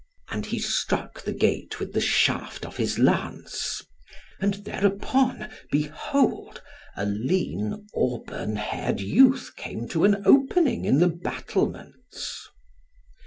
And 0.31 0.47
he 0.47 0.57
struck 0.57 1.21
the 1.21 1.31
gate 1.31 1.79
with 1.79 1.93
the 1.93 2.01
shaft 2.01 2.65
of 2.65 2.77
his 2.77 2.97
lance, 2.97 3.83
and 4.39 4.55
thereupon 4.65 5.47
behold 5.71 6.63
a 6.97 7.05
lean 7.05 7.85
auburn 7.95 8.55
haired 8.55 8.99
youth 8.99 9.51
came 9.55 9.87
to 9.89 10.03
an 10.05 10.23
opening 10.25 10.85
in 10.85 10.97
the 10.97 11.07
battlements. 11.09 12.47